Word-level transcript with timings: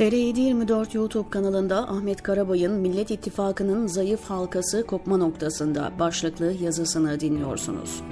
TR724 0.00 0.96
YouTube 0.96 1.30
kanalında 1.30 1.88
Ahmet 1.88 2.22
Karabay'ın 2.22 2.72
Millet 2.72 3.10
İttifakı'nın 3.10 3.86
zayıf 3.86 4.24
halkası 4.24 4.86
kopma 4.86 5.16
noktasında 5.16 5.92
başlıklı 5.98 6.52
yazısını 6.62 7.20
dinliyorsunuz. 7.20 8.02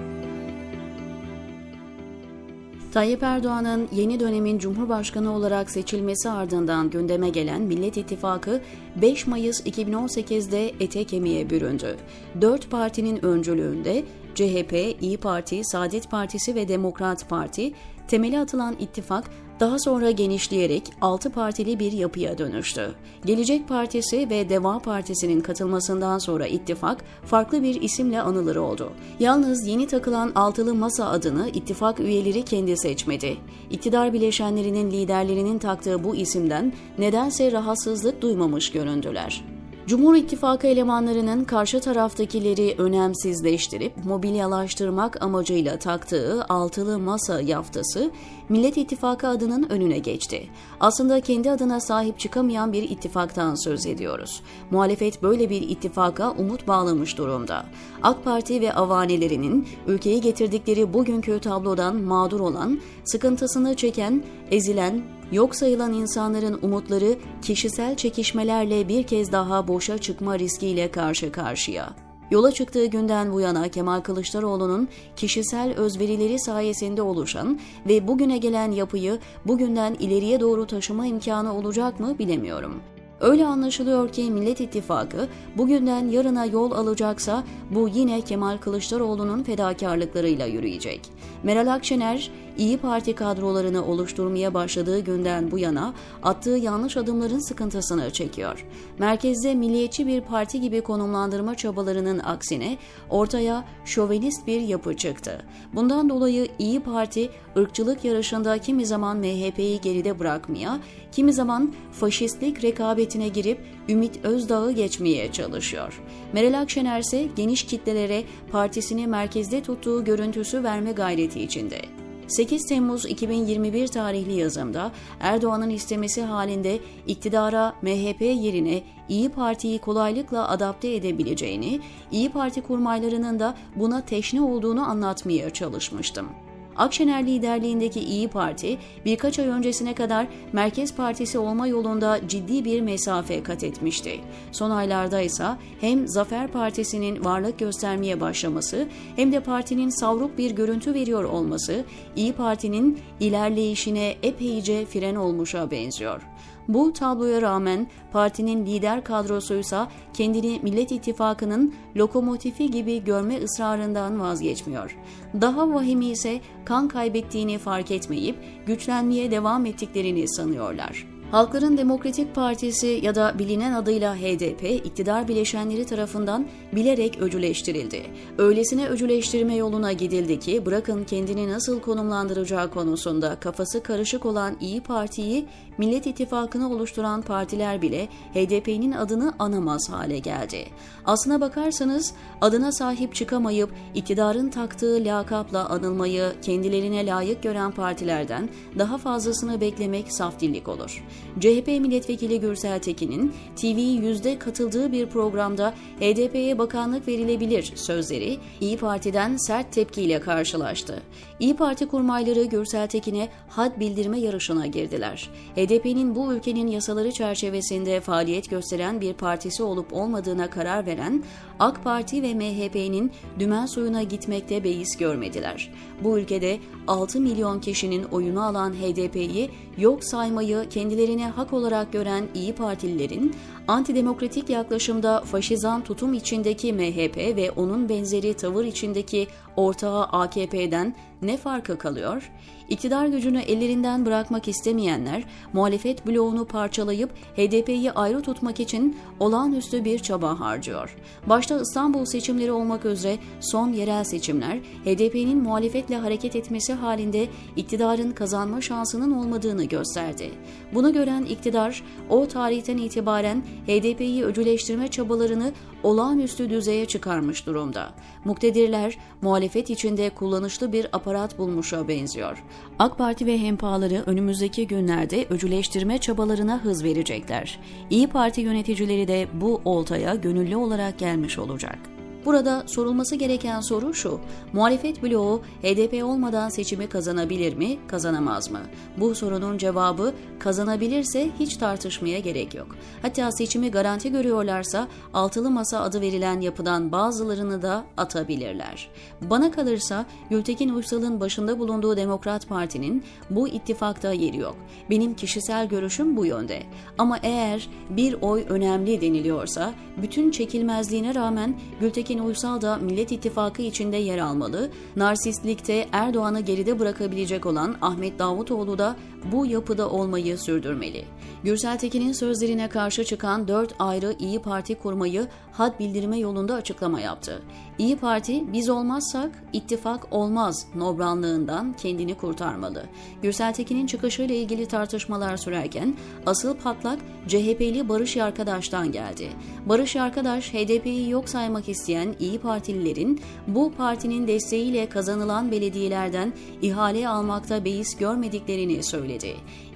Tayyip 2.92 3.22
Erdoğan'ın 3.22 3.88
yeni 3.92 4.20
dönemin 4.20 4.58
Cumhurbaşkanı 4.58 5.34
olarak 5.34 5.70
seçilmesi 5.70 6.30
ardından 6.30 6.90
gündeme 6.90 7.28
gelen 7.28 7.62
Millet 7.62 7.96
İttifakı 7.96 8.60
5 9.02 9.26
Mayıs 9.26 9.60
2018'de 9.60 10.72
ete 10.80 11.04
kemiğe 11.04 11.50
büründü. 11.50 11.96
Dört 12.40 12.70
partinin 12.70 13.24
öncülüğünde 13.24 14.04
CHP, 14.38 15.02
İyi 15.02 15.16
Parti, 15.16 15.64
Saadet 15.64 16.10
Partisi 16.10 16.54
ve 16.54 16.68
Demokrat 16.68 17.28
Parti 17.28 17.72
temeli 18.08 18.38
atılan 18.38 18.76
ittifak 18.78 19.24
daha 19.60 19.78
sonra 19.78 20.10
genişleyerek 20.10 20.82
6 21.00 21.30
partili 21.30 21.78
bir 21.78 21.92
yapıya 21.92 22.38
dönüştü. 22.38 22.94
Gelecek 23.24 23.68
Partisi 23.68 24.30
ve 24.30 24.48
Deva 24.48 24.78
Partisi'nin 24.78 25.40
katılmasından 25.40 26.18
sonra 26.18 26.46
ittifak 26.46 27.04
farklı 27.24 27.62
bir 27.62 27.82
isimle 27.82 28.20
anılır 28.20 28.56
oldu. 28.56 28.92
Yalnız 29.20 29.66
yeni 29.66 29.86
takılan 29.86 30.32
altılı 30.34 30.74
masa 30.74 31.08
adını 31.08 31.48
ittifak 31.48 32.00
üyeleri 32.00 32.44
kendi 32.44 32.76
seçmedi. 32.76 33.36
İktidar 33.70 34.12
bileşenlerinin 34.12 34.90
liderlerinin 34.90 35.58
taktığı 35.58 36.04
bu 36.04 36.16
isimden 36.16 36.72
nedense 36.98 37.52
rahatsızlık 37.52 38.22
duymamış 38.22 38.72
göründüler. 38.72 39.57
Cumhur 39.88 40.14
İttifakı 40.14 40.66
elemanlarının 40.66 41.44
karşı 41.44 41.80
taraftakileri 41.80 42.74
önemsizleştirip 42.78 44.04
mobilyalaştırmak 44.04 45.22
amacıyla 45.22 45.78
taktığı 45.78 46.44
altılı 46.44 46.98
masa 46.98 47.40
yaftası 47.40 48.10
Millet 48.48 48.76
İttifakı 48.76 49.28
adının 49.28 49.70
önüne 49.70 49.98
geçti. 49.98 50.48
Aslında 50.80 51.20
kendi 51.20 51.50
adına 51.50 51.80
sahip 51.80 52.18
çıkamayan 52.18 52.72
bir 52.72 52.82
ittifaktan 52.82 53.54
söz 53.64 53.86
ediyoruz. 53.86 54.42
Muhalefet 54.70 55.22
böyle 55.22 55.50
bir 55.50 55.62
ittifaka 55.62 56.32
umut 56.32 56.68
bağlamış 56.68 57.18
durumda. 57.18 57.66
AK 58.02 58.24
Parti 58.24 58.60
ve 58.60 58.72
avanelerinin 58.72 59.68
ülkeyi 59.86 60.20
getirdikleri 60.20 60.92
bugünkü 60.92 61.40
tablodan 61.40 61.96
mağdur 61.96 62.40
olan, 62.40 62.80
sıkıntısını 63.04 63.74
çeken, 63.74 64.22
ezilen, 64.50 65.02
yok 65.32 65.54
sayılan 65.54 65.92
insanların 65.92 66.58
umutları 66.62 67.16
kişisel 67.42 67.96
çekişmelerle 67.96 68.88
bir 68.88 69.02
kez 69.02 69.32
daha 69.32 69.68
boşa 69.68 69.98
çıkma 69.98 70.38
riskiyle 70.38 70.90
karşı 70.90 71.32
karşıya. 71.32 71.94
Yola 72.30 72.52
çıktığı 72.52 72.86
günden 72.86 73.32
bu 73.32 73.40
yana 73.40 73.68
Kemal 73.68 74.00
Kılıçdaroğlu'nun 74.00 74.88
kişisel 75.16 75.74
özverileri 75.74 76.38
sayesinde 76.38 77.02
oluşan 77.02 77.60
ve 77.88 78.08
bugüne 78.08 78.38
gelen 78.38 78.70
yapıyı 78.70 79.18
bugünden 79.46 79.94
ileriye 79.94 80.40
doğru 80.40 80.66
taşıma 80.66 81.06
imkanı 81.06 81.54
olacak 81.54 82.00
mı 82.00 82.18
bilemiyorum. 82.18 82.82
Öyle 83.20 83.46
anlaşılıyor 83.46 84.12
ki 84.12 84.30
Millet 84.30 84.60
İttifakı 84.60 85.28
bugünden 85.56 86.08
yarına 86.08 86.44
yol 86.44 86.72
alacaksa 86.72 87.44
bu 87.70 87.88
yine 87.88 88.20
Kemal 88.20 88.58
Kılıçdaroğlu'nun 88.58 89.42
fedakarlıklarıyla 89.42 90.46
yürüyecek. 90.46 91.00
Meral 91.42 91.74
Akşener 91.74 92.30
İyi 92.58 92.76
Parti 92.76 93.14
kadrolarını 93.14 93.86
oluşturmaya 93.86 94.54
başladığı 94.54 95.00
günden 95.00 95.50
bu 95.50 95.58
yana 95.58 95.94
attığı 96.22 96.50
yanlış 96.50 96.96
adımların 96.96 97.38
sıkıntısını 97.38 98.10
çekiyor. 98.10 98.66
Merkezde 98.98 99.54
milliyetçi 99.54 100.06
bir 100.06 100.20
parti 100.20 100.60
gibi 100.60 100.80
konumlandırma 100.80 101.54
çabalarının 101.54 102.18
aksine 102.18 102.78
ortaya 103.10 103.64
şovenist 103.84 104.46
bir 104.46 104.60
yapı 104.60 104.96
çıktı. 104.96 105.42
Bundan 105.74 106.08
dolayı 106.08 106.48
İyi 106.58 106.80
Parti 106.80 107.30
ırkçılık 107.56 108.04
yarışında 108.04 108.58
kimi 108.58 108.86
zaman 108.86 109.16
MHP'yi 109.16 109.80
geride 109.80 110.18
bırakmaya, 110.18 110.78
kimi 111.12 111.32
zaman 111.32 111.74
faşistlik 111.92 112.64
rekabetine 113.08 113.28
girip 113.28 113.58
Ümit 113.88 114.24
Özdağ'ı 114.24 114.72
geçmeye 114.72 115.32
çalışıyor. 115.32 116.00
Meral 116.32 116.60
Akşener 116.60 117.00
ise 117.00 117.28
geniş 117.36 117.62
kitlelere 117.62 118.24
partisini 118.52 119.06
merkezde 119.06 119.62
tuttuğu 119.62 120.04
görüntüsü 120.04 120.62
verme 120.62 120.92
gayreti 120.92 121.40
içinde. 121.40 121.80
8 122.28 122.66
Temmuz 122.66 123.06
2021 123.06 123.88
tarihli 123.88 124.32
yazımda 124.32 124.92
Erdoğan'ın 125.20 125.70
istemesi 125.70 126.22
halinde 126.22 126.78
iktidara 127.06 127.74
MHP 127.82 128.20
yerine 128.20 128.82
İyi 129.08 129.28
Parti'yi 129.28 129.78
kolaylıkla 129.78 130.48
adapte 130.48 130.94
edebileceğini, 130.94 131.80
İyi 132.12 132.28
Parti 132.28 132.60
kurmaylarının 132.60 133.38
da 133.40 133.54
buna 133.76 134.04
teşne 134.04 134.40
olduğunu 134.40 134.82
anlatmaya 134.82 135.50
çalışmıştım. 135.50 136.28
Akşener 136.78 137.26
liderliğindeki 137.26 138.00
İyi 138.00 138.28
Parti 138.28 138.78
birkaç 139.04 139.38
ay 139.38 139.46
öncesine 139.46 139.94
kadar 139.94 140.26
Merkez 140.52 140.94
Partisi 140.94 141.38
olma 141.38 141.66
yolunda 141.66 142.28
ciddi 142.28 142.64
bir 142.64 142.80
mesafe 142.80 143.42
kat 143.42 143.64
etmişti. 143.64 144.20
Son 144.52 144.70
aylarda 144.70 145.20
ise 145.20 145.46
hem 145.80 146.08
Zafer 146.08 146.48
Partisi'nin 146.48 147.24
varlık 147.24 147.58
göstermeye 147.58 148.20
başlaması 148.20 148.88
hem 149.16 149.32
de 149.32 149.40
partinin 149.40 149.88
savruk 149.88 150.38
bir 150.38 150.50
görüntü 150.50 150.94
veriyor 150.94 151.24
olması 151.24 151.84
İyi 152.16 152.32
Parti'nin 152.32 152.98
ilerleyişine 153.20 154.14
epeyce 154.22 154.86
fren 154.86 155.14
olmuşa 155.14 155.70
benziyor. 155.70 156.22
Bu 156.68 156.92
tabloya 156.92 157.42
rağmen 157.42 157.86
partinin 158.12 158.66
lider 158.66 159.04
kadrosuysa 159.04 159.88
kendini 160.14 160.60
Millet 160.62 160.92
İttifakı'nın 160.92 161.74
lokomotifi 161.96 162.70
gibi 162.70 163.04
görme 163.04 163.42
ısrarından 163.42 164.20
vazgeçmiyor. 164.20 164.98
Daha 165.40 165.74
vahimi 165.74 166.06
ise 166.06 166.40
kan 166.64 166.88
kaybettiğini 166.88 167.58
fark 167.58 167.90
etmeyip 167.90 168.36
güçlenmeye 168.66 169.30
devam 169.30 169.66
ettiklerini 169.66 170.28
sanıyorlar. 170.28 171.17
Halkların 171.30 171.78
Demokratik 171.78 172.34
Partisi 172.34 173.00
ya 173.02 173.14
da 173.14 173.38
bilinen 173.38 173.72
adıyla 173.72 174.16
HDP 174.16 174.62
iktidar 174.86 175.28
bileşenleri 175.28 175.86
tarafından 175.86 176.46
bilerek 176.72 177.18
öcüleştirildi. 177.18 178.02
Öylesine 178.38 178.88
öcüleştirme 178.88 179.54
yoluna 179.54 179.92
gidildi 179.92 180.38
ki 180.38 180.66
bırakın 180.66 181.04
kendini 181.04 181.48
nasıl 181.48 181.80
konumlandıracağı 181.80 182.70
konusunda 182.70 183.40
kafası 183.40 183.82
karışık 183.82 184.26
olan 184.26 184.56
İyi 184.60 184.80
Parti'yi 184.80 185.46
Millet 185.78 186.06
İttifakı'nı 186.06 186.72
oluşturan 186.72 187.22
partiler 187.22 187.82
bile 187.82 188.08
HDP'nin 188.34 188.92
adını 188.92 189.34
anamaz 189.38 189.90
hale 189.90 190.18
geldi. 190.18 190.66
Aslına 191.04 191.40
bakarsanız 191.40 192.12
adına 192.40 192.72
sahip 192.72 193.14
çıkamayıp 193.14 193.70
iktidarın 193.94 194.48
taktığı 194.48 195.04
lakapla 195.04 195.68
anılmayı 195.68 196.32
kendilerine 196.42 197.06
layık 197.06 197.42
gören 197.42 197.70
partilerden 197.70 198.48
daha 198.78 198.98
fazlasını 198.98 199.60
beklemek 199.60 200.12
saftillik 200.12 200.68
olur. 200.68 201.04
CHP 201.40 201.66
milletvekili 201.66 202.40
Gürsel 202.40 202.78
Tekin'in 202.78 203.32
TV 203.56 203.78
yüzde 204.04 204.38
katıldığı 204.38 204.92
bir 204.92 205.06
programda 205.06 205.74
HDP'ye 206.00 206.58
bakanlık 206.58 207.08
verilebilir 207.08 207.72
sözleri 207.74 208.38
İyi 208.60 208.76
Parti'den 208.76 209.36
sert 209.36 209.72
tepkiyle 209.72 210.20
karşılaştı. 210.20 211.02
İyi 211.40 211.56
Parti 211.56 211.88
kurmayları 211.88 212.44
Gürsel 212.44 212.88
Tekin'e 212.88 213.28
had 213.48 213.80
bildirme 213.80 214.20
yarışına 214.20 214.66
girdiler. 214.66 215.30
HDP'nin 215.56 216.14
bu 216.14 216.32
ülkenin 216.32 216.66
yasaları 216.66 217.12
çerçevesinde 217.12 218.00
faaliyet 218.00 218.50
gösteren 218.50 219.00
bir 219.00 219.12
partisi 219.12 219.62
olup 219.62 219.92
olmadığına 219.92 220.50
karar 220.50 220.86
veren 220.86 221.22
AK 221.58 221.84
Parti 221.84 222.22
ve 222.22 222.34
MHP'nin 222.34 223.12
dümen 223.38 223.66
suyuna 223.66 224.02
gitmekte 224.02 224.64
beis 224.64 224.96
görmediler. 224.96 225.72
Bu 226.04 226.18
ülkede 226.18 226.58
6 226.86 227.20
milyon 227.20 227.60
kişinin 227.60 228.02
oyunu 228.02 228.42
alan 228.42 228.72
HDP'yi 228.72 229.50
yok 229.78 230.04
saymayı 230.04 230.68
kendilerine 231.08 231.30
hak 231.30 231.52
olarak 231.52 231.92
gören 231.92 232.28
İyi 232.34 232.52
Partililerin 232.52 233.34
antidemokratik 233.68 234.50
yaklaşımda 234.50 235.20
faşizan 235.20 235.84
tutum 235.84 236.14
içindeki 236.14 236.72
MHP 236.72 237.16
ve 237.16 237.50
onun 237.50 237.88
benzeri 237.88 238.34
tavır 238.34 238.64
içindeki 238.64 239.26
ortağı 239.56 240.04
AKP'den 240.04 240.94
ne 241.22 241.36
farkı 241.36 241.78
kalıyor? 241.78 242.30
İktidar 242.68 243.06
gücünü 243.06 243.38
ellerinden 243.38 244.06
bırakmak 244.06 244.48
istemeyenler 244.48 245.24
muhalefet 245.52 246.06
bloğunu 246.06 246.44
parçalayıp 246.44 247.10
HDP'yi 247.36 247.92
ayrı 247.92 248.22
tutmak 248.22 248.60
için 248.60 248.96
olağanüstü 249.20 249.84
bir 249.84 249.98
çaba 249.98 250.40
harcıyor. 250.40 250.96
Başta 251.26 251.60
İstanbul 251.60 252.04
seçimleri 252.04 252.52
olmak 252.52 252.84
üzere 252.84 253.18
son 253.40 253.72
yerel 253.72 254.04
seçimler 254.04 254.56
HDP'nin 254.84 255.42
muhalefetle 255.42 255.96
hareket 255.96 256.36
etmesi 256.36 256.72
halinde 256.72 257.28
iktidarın 257.56 258.12
kazanma 258.12 258.60
şansının 258.60 259.12
olmadığını 259.12 259.64
gösterdi. 259.64 260.30
Bunu 260.74 260.92
gören 260.92 261.24
iktidar 261.24 261.82
o 262.10 262.28
tarihten 262.28 262.76
itibaren 262.76 263.42
HDP'yi 263.66 264.24
öcüleştirme 264.24 264.88
çabalarını 264.88 265.52
olağanüstü 265.82 266.50
düzeye 266.50 266.86
çıkarmış 266.86 267.46
durumda. 267.46 267.90
Muktedirler 268.24 268.98
muhalefet 269.22 269.70
içinde 269.70 270.10
kullanışlı 270.10 270.72
bir 270.72 270.86
aparat 270.92 271.07
bulmuşa 271.38 271.88
benziyor. 271.88 272.44
AK 272.78 272.98
Parti 272.98 273.26
ve 273.26 273.38
hempaları 273.38 274.02
önümüzdeki 274.06 274.66
günlerde 274.66 275.26
öcüleştirme 275.30 275.98
çabalarına 275.98 276.64
hız 276.64 276.84
verecekler. 276.84 277.60
İyi 277.90 278.06
Parti 278.06 278.40
yöneticileri 278.40 279.08
de 279.08 279.28
bu 279.32 279.60
oltaya 279.64 280.14
gönüllü 280.14 280.56
olarak 280.56 280.98
gelmiş 280.98 281.38
olacak. 281.38 281.97
Burada 282.24 282.64
sorulması 282.66 283.16
gereken 283.16 283.60
soru 283.60 283.94
şu. 283.94 284.20
Muhalefet 284.52 285.02
bloğu 285.02 285.42
HDP 285.62 286.04
olmadan 286.04 286.48
seçimi 286.48 286.88
kazanabilir 286.88 287.56
mi, 287.56 287.78
kazanamaz 287.88 288.50
mı? 288.50 288.60
Bu 288.96 289.14
sorunun 289.14 289.58
cevabı 289.58 290.14
kazanabilirse 290.38 291.30
hiç 291.38 291.56
tartışmaya 291.56 292.18
gerek 292.18 292.54
yok. 292.54 292.66
Hatta 293.02 293.32
seçimi 293.32 293.70
garanti 293.70 294.12
görüyorlarsa 294.12 294.88
altılı 295.14 295.50
masa 295.50 295.80
adı 295.80 296.00
verilen 296.00 296.40
yapıdan 296.40 296.92
bazılarını 296.92 297.62
da 297.62 297.84
atabilirler. 297.96 298.90
Bana 299.22 299.50
kalırsa 299.50 300.06
Gültekin 300.30 300.68
Uysal'ın 300.68 301.20
başında 301.20 301.58
bulunduğu 301.58 301.96
Demokrat 301.96 302.48
Parti'nin 302.48 303.04
bu 303.30 303.48
ittifakta 303.48 304.12
yeri 304.12 304.36
yok. 304.36 304.56
Benim 304.90 305.14
kişisel 305.14 305.68
görüşüm 305.68 306.16
bu 306.16 306.26
yönde. 306.26 306.62
Ama 306.98 307.18
eğer 307.22 307.68
bir 307.90 308.16
oy 308.22 308.44
önemli 308.48 309.00
deniliyorsa 309.00 309.74
bütün 310.02 310.30
çekilmezliğine 310.30 311.14
rağmen 311.14 311.54
Gültekin 311.80 312.07
Uysal 312.16 312.60
da 312.60 312.76
Millet 312.76 313.12
İttifakı 313.12 313.62
içinde 313.62 313.96
yer 313.96 314.18
almalı. 314.18 314.70
Narsistlikte 314.96 315.88
Erdoğan'ı 315.92 316.40
geride 316.40 316.78
bırakabilecek 316.78 317.46
olan 317.46 317.76
Ahmet 317.82 318.18
Davutoğlu 318.18 318.78
da 318.78 318.96
bu 319.32 319.46
yapıda 319.46 319.90
olmayı 319.90 320.38
sürdürmeli. 320.38 321.04
Gürsel 321.44 321.78
Tekin'in 321.78 322.12
sözlerine 322.12 322.68
karşı 322.68 323.04
çıkan 323.04 323.48
dört 323.48 323.74
ayrı 323.78 324.14
İyi 324.18 324.38
Parti 324.38 324.74
kurmayı 324.74 325.26
had 325.52 325.78
bildirme 325.78 326.18
yolunda 326.18 326.54
açıklama 326.54 327.00
yaptı. 327.00 327.42
İyi 327.78 327.96
Parti 327.96 328.52
biz 328.52 328.68
olmazsak 328.68 329.44
ittifak 329.52 330.12
olmaz 330.12 330.66
nobranlığından 330.74 331.76
kendini 331.76 332.14
kurtarmalı. 332.14 332.84
Gürsel 333.22 333.54
Tekin'in 333.54 333.86
çıkışıyla 333.86 334.34
ilgili 334.34 334.66
tartışmalar 334.66 335.36
sürerken 335.36 335.96
asıl 336.26 336.56
patlak 336.56 336.98
CHP'li 337.28 337.88
Barış 337.88 338.16
Yarkadaş'tan 338.16 338.92
geldi. 338.92 339.28
Barış 339.66 339.94
Yarkadaş 339.94 340.54
HDP'yi 340.54 341.10
yok 341.10 341.28
saymak 341.28 341.68
isteyen 341.68 342.14
İyi 342.20 342.38
Partililerin 342.38 343.20
bu 343.46 343.72
partinin 343.72 344.28
desteğiyle 344.28 344.88
kazanılan 344.88 345.50
belediyelerden 345.50 346.32
ihale 346.62 347.08
almakta 347.08 347.64
beis 347.64 347.96
görmediklerini 347.96 348.82
söyledi. 348.82 349.07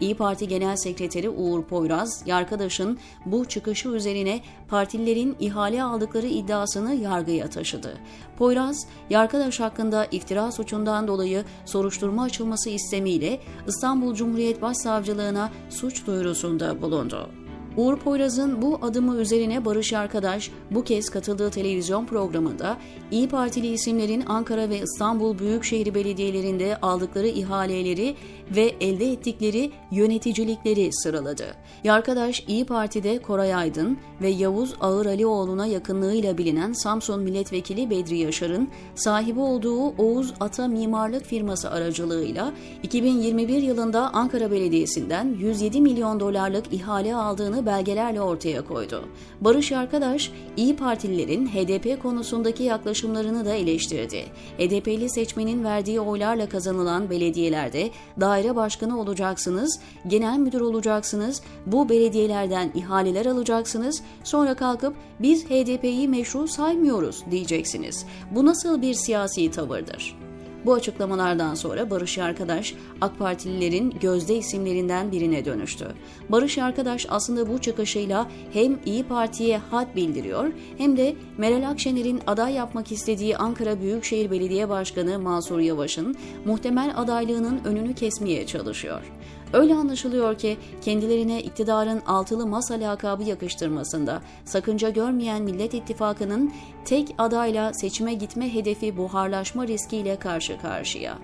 İyi 0.00 0.14
Parti 0.14 0.48
Genel 0.48 0.76
Sekreteri 0.76 1.28
Uğur 1.28 1.64
Poyraz, 1.64 2.22
Yarkadaş'ın 2.26 2.98
bu 3.26 3.44
çıkışı 3.44 3.88
üzerine 3.88 4.40
partililerin 4.68 5.36
ihale 5.40 5.82
aldıkları 5.82 6.26
iddiasını 6.26 6.94
yargıya 6.94 7.50
taşıdı. 7.50 7.98
Poyraz, 8.38 8.86
Yarkadaş 9.10 9.60
hakkında 9.60 10.04
iftira 10.04 10.52
suçundan 10.52 11.08
dolayı 11.08 11.44
soruşturma 11.64 12.22
açılması 12.22 12.70
istemiyle 12.70 13.40
İstanbul 13.68 14.14
Cumhuriyet 14.14 14.62
Başsavcılığına 14.62 15.50
suç 15.70 16.06
duyurusunda 16.06 16.82
bulundu. 16.82 17.41
Uğur 17.76 17.96
Poyraz'ın 17.96 18.62
bu 18.62 18.78
adımı 18.82 19.16
üzerine 19.16 19.64
Barış 19.64 19.92
Arkadaş 19.92 20.50
bu 20.70 20.84
kez 20.84 21.10
katıldığı 21.10 21.50
televizyon 21.50 22.06
programında 22.06 22.76
İyi 23.10 23.28
Partili 23.28 23.66
isimlerin 23.66 24.24
Ankara 24.26 24.68
ve 24.68 24.78
İstanbul 24.78 25.38
Büyükşehir 25.38 25.94
Belediyelerinde 25.94 26.76
aldıkları 26.76 27.26
ihaleleri 27.26 28.16
ve 28.56 28.72
elde 28.80 29.12
ettikleri 29.12 29.70
yöneticilikleri 29.90 30.90
sıraladı. 30.92 31.44
Yarkadaş 31.84 32.44
İyi 32.48 32.64
Parti'de 32.64 33.18
Koray 33.18 33.54
Aydın 33.54 33.98
ve 34.22 34.28
Yavuz 34.28 34.74
Ağır 34.80 35.06
Alioğlu'na 35.06 35.66
yakınlığıyla 35.66 36.38
bilinen 36.38 36.72
Samsun 36.72 37.22
Milletvekili 37.22 37.90
Bedri 37.90 38.18
Yaşar'ın 38.18 38.68
sahibi 38.94 39.40
olduğu 39.40 39.88
Oğuz 39.88 40.34
Ata 40.40 40.68
Mimarlık 40.68 41.24
firması 41.24 41.70
aracılığıyla 41.70 42.52
2021 42.82 43.62
yılında 43.62 44.10
Ankara 44.12 44.50
Belediyesi'nden 44.50 45.36
107 45.38 45.80
milyon 45.80 46.20
dolarlık 46.20 46.72
ihale 46.72 47.14
aldığını 47.14 47.61
belgelerle 47.66 48.20
ortaya 48.20 48.64
koydu. 48.64 49.04
Barış 49.40 49.72
Arkadaş, 49.72 50.32
İyi 50.56 50.76
Partililerin 50.76 51.46
HDP 51.46 52.02
konusundaki 52.02 52.62
yaklaşımlarını 52.62 53.44
da 53.44 53.54
eleştirdi. 53.54 54.24
HDP'li 54.58 55.10
seçmenin 55.10 55.64
verdiği 55.64 56.00
oylarla 56.00 56.48
kazanılan 56.48 57.10
belediyelerde 57.10 57.90
daire 58.20 58.56
başkanı 58.56 59.00
olacaksınız, 59.00 59.80
genel 60.06 60.38
müdür 60.38 60.60
olacaksınız, 60.60 61.42
bu 61.66 61.88
belediyelerden 61.88 62.72
ihaleler 62.74 63.26
alacaksınız, 63.26 64.02
sonra 64.24 64.54
kalkıp 64.54 64.94
biz 65.20 65.44
HDP'yi 65.44 66.08
meşru 66.08 66.48
saymıyoruz 66.48 67.22
diyeceksiniz. 67.30 68.06
Bu 68.30 68.46
nasıl 68.46 68.82
bir 68.82 68.94
siyasi 68.94 69.50
tavırdır? 69.50 70.31
Bu 70.64 70.74
açıklamalardan 70.74 71.54
sonra 71.54 71.90
Barış 71.90 72.18
Arkadaş 72.18 72.74
AK 73.00 73.18
Partililerin 73.18 73.94
gözde 74.00 74.36
isimlerinden 74.36 75.12
birine 75.12 75.44
dönüştü. 75.44 75.86
Barış 76.28 76.58
Arkadaş 76.58 77.06
aslında 77.10 77.48
bu 77.48 77.58
çıkışıyla 77.58 78.28
hem 78.52 78.78
İyi 78.86 79.04
Parti'ye 79.04 79.58
hat 79.58 79.96
bildiriyor 79.96 80.52
hem 80.78 80.96
de 80.96 81.14
Meral 81.38 81.70
Akşener'in 81.70 82.20
aday 82.26 82.54
yapmak 82.54 82.92
istediği 82.92 83.36
Ankara 83.36 83.80
Büyükşehir 83.80 84.30
Belediye 84.30 84.68
Başkanı 84.68 85.18
Mansur 85.18 85.60
Yavaş'ın 85.60 86.16
muhtemel 86.44 86.92
adaylığının 86.96 87.60
önünü 87.64 87.94
kesmeye 87.94 88.46
çalışıyor. 88.46 89.02
Öyle 89.52 89.74
anlaşılıyor 89.74 90.38
ki 90.38 90.56
kendilerine 90.80 91.42
iktidarın 91.42 92.00
altılı 92.06 92.46
masa 92.46 92.74
lakabı 92.74 93.22
yakıştırmasında 93.22 94.22
sakınca 94.44 94.90
görmeyen 94.90 95.42
Millet 95.42 95.74
İttifakı'nın 95.74 96.52
tek 96.84 97.14
adayla 97.18 97.74
seçime 97.74 98.14
gitme 98.14 98.54
hedefi 98.54 98.96
buharlaşma 98.96 99.66
riskiyle 99.66 100.16
karşı 100.16 100.60
karşıya. 100.60 101.18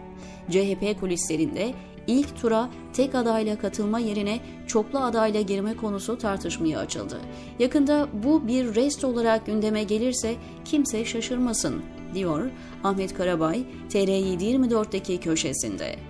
CHP 0.50 1.00
kulislerinde 1.00 1.74
ilk 2.06 2.40
tura 2.40 2.68
tek 2.92 3.14
adayla 3.14 3.58
katılma 3.58 3.98
yerine 3.98 4.40
çoklu 4.66 4.98
adayla 4.98 5.40
girme 5.40 5.76
konusu 5.76 6.18
tartışmaya 6.18 6.78
açıldı. 6.78 7.20
Yakında 7.58 8.08
bu 8.24 8.48
bir 8.48 8.74
rest 8.74 9.04
olarak 9.04 9.46
gündeme 9.46 9.82
gelirse 9.82 10.34
kimse 10.64 11.04
şaşırmasın, 11.04 11.82
diyor 12.14 12.50
Ahmet 12.84 13.14
Karabay 13.14 13.64
TR724'deki 13.90 15.20
köşesinde. 15.20 16.07